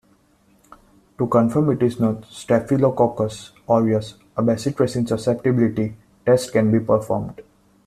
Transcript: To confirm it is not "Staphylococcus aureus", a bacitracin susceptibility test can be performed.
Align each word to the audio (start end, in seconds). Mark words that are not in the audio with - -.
To 1.19 1.27
confirm 1.27 1.69
it 1.73 1.83
is 1.83 1.99
not 1.99 2.25
"Staphylococcus 2.25 3.51
aureus", 3.69 4.15
a 4.35 4.41
bacitracin 4.41 5.07
susceptibility 5.07 5.95
test 6.25 6.51
can 6.53 6.71
be 6.71 6.79
performed. 6.79 7.39